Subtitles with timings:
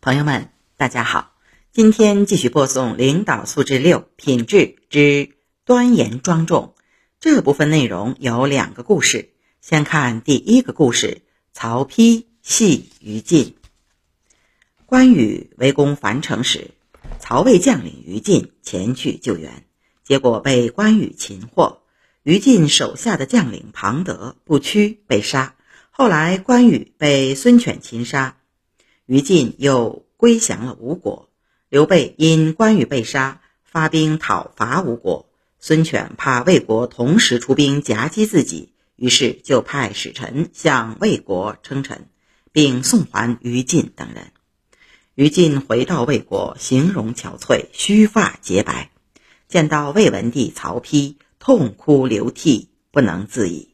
[0.00, 1.32] 朋友们，大家好，
[1.72, 6.74] 今天继续播送《领导素质六：品质之端严庄重》
[7.18, 9.30] 这部分内容有两个故事。
[9.60, 11.22] 先看第一个故事：
[11.52, 13.56] 曹丕戏于禁。
[14.86, 16.70] 关羽围攻樊城时，
[17.18, 19.64] 曹魏将领于禁前去救援，
[20.04, 21.82] 结果被关羽擒获。
[22.22, 25.56] 于禁手下的将领庞德不屈被杀。
[25.90, 28.36] 后来关羽被孙权擒杀，
[29.08, 31.30] 于禁又归降了吴国。
[31.70, 35.30] 刘备因关羽被杀，发兵讨伐吴国。
[35.58, 42.08] 孙权怕魏国同时出兵夹击自己，于是就派使臣向魏国称臣，
[42.52, 44.32] 并送还于禁等人。
[45.14, 48.90] 于禁回到魏国，形容憔悴，须发洁白，
[49.48, 51.16] 见到魏文帝曹丕。
[51.40, 53.68] 痛哭流涕，不能自已。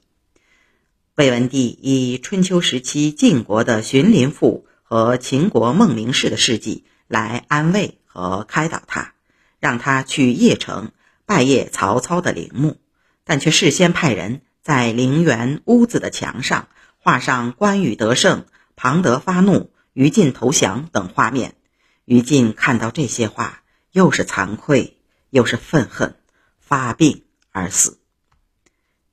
[1.17, 9.15] 魏文帝以春秋时期晋国的荀林赋和秦国孟明氏的事迹来安慰和开导他，
[9.59, 10.93] 让他去邺城
[11.27, 12.77] 拜谒曹操的陵墓，
[13.25, 18.47] 但却事先派人在陵园屋子的墙上画上关羽得胜、
[18.77, 21.57] 庞德发怒、于禁投降等画面。
[22.05, 24.97] 于禁看到这些画，又是惭愧
[25.29, 26.15] 又是愤恨，
[26.61, 27.25] 发病。
[27.51, 27.99] 而死。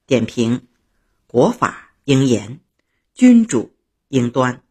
[0.06, 0.68] 点评：
[1.26, 2.60] 国法应严，
[3.16, 3.76] 君主
[4.10, 4.62] 应端。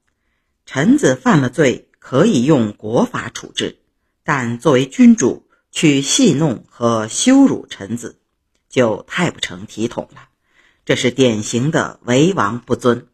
[0.72, 3.80] 臣子犯了罪，可以用国法处置，
[4.22, 8.20] 但作为君主去戏弄和羞辱臣子，
[8.68, 10.28] 就太不成体统了。
[10.84, 13.08] 这是典型的为王不尊。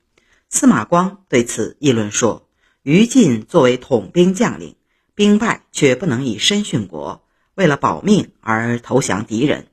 [0.51, 2.47] 司马光对此议论说
[2.85, 4.77] ：“于禁作为统兵将领，
[5.15, 9.69] 兵败却不能以身殉国，为了保命而投降敌人。”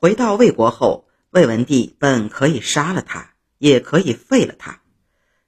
[0.00, 4.79] 回到魏国后，魏文帝本可以杀了他，也可以废了他，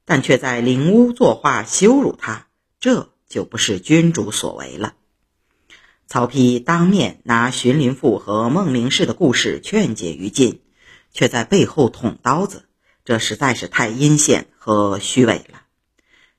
[0.05, 2.49] 但却在灵屋作画羞辱他，
[2.81, 4.95] 这就不是君主所为了。
[6.07, 10.61] 曹丕当面拿荀林赋和孟明氏的故事劝解于禁，
[11.13, 12.69] 却在背后捅刀子，
[13.05, 15.63] 这实在是太阴险和虚伪了。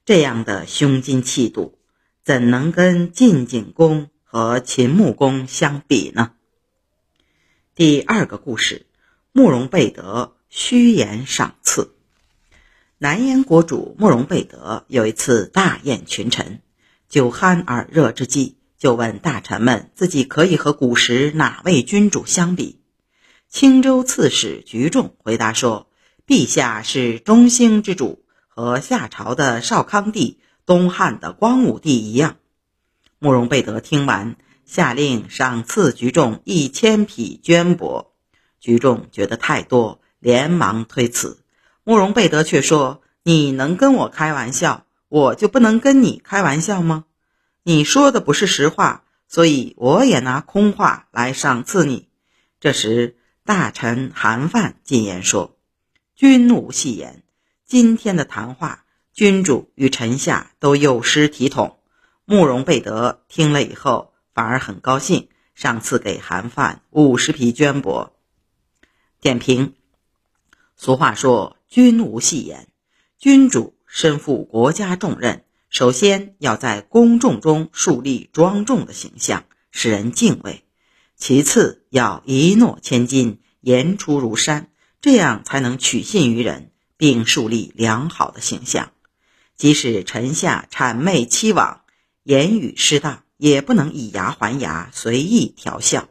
[0.06, 1.80] 这样的胸襟气度，
[2.24, 6.34] 怎能跟晋景公和秦穆公相比呢？
[7.74, 8.86] 第二个故事，
[9.32, 11.96] 慕容备德虚言赏赐。
[13.04, 16.62] 南燕国主慕容贝德有一次大宴群臣，
[17.10, 22.80] 酒酣耳热之际，就问大臣们自己可以和古时哪位君主相比。
[23.50, 25.90] 青州刺史菊仲回答说
[26.26, 32.38] ：“陛下是中兴之主，和夏朝的少康帝、东汉的光武帝一样。”
[33.20, 34.38] 慕容贝德听完。
[34.64, 38.12] 下令赏赐菊仲一千匹绢帛，
[38.62, 41.43] 菊仲觉得太多，连忙推辞。
[41.84, 47.06] 慕容贝德却说：“你能跟我开玩笑，我就不能跟你开玩笑吗？
[47.64, 52.10] 你说的不是实话，所以我也拿空话来赏赐你。”
[52.60, 55.58] 这时，大臣韩范进言说
[56.16, 57.24] ：“君无戏言，
[57.66, 61.80] 今天的谈话，君主与臣下都有失体统。”
[62.26, 64.12] 慕容贝德听了以后。
[64.36, 68.10] 反而很高兴，赏赐给韩范五十匹绢帛。
[69.22, 69.76] 点评：
[70.76, 72.68] 俗话说“君无戏言”，
[73.18, 80.62] 君主身负国家重任，首先要在公众中树立庄重的形象，使人敬畏；
[81.18, 84.70] 其次要一诺千金，言出如山，
[85.02, 88.92] 这样才能取信于人，并树立良好的形象。
[89.58, 91.80] 即使臣下谄媚欺罔，
[92.22, 93.24] 言语失当。
[93.38, 96.08] 也不能以牙还牙，随意调笑，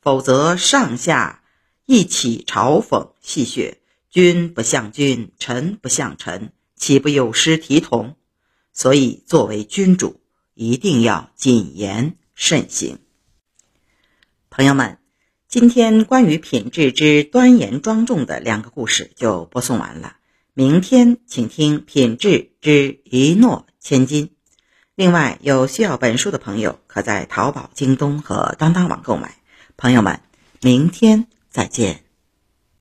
[0.00, 1.42] 否则上下
[1.84, 3.74] 一起嘲讽戏谑，
[4.10, 8.16] 君不像君，臣不像臣，岂不有失体统？
[8.72, 10.20] 所以，作为君主，
[10.54, 12.98] 一定要谨言慎行。
[14.50, 14.98] 朋友们，
[15.46, 20.16] 今天关于品质之端严庄重的两个故事就播送完了，
[20.54, 24.30] 明天请听品质之一诺千金。
[24.96, 29.36] 另外，有需要本书的朋友，可在淘宝、京东和当当网购买。
[29.76, 30.20] 朋友们，
[30.60, 32.09] 明天再见。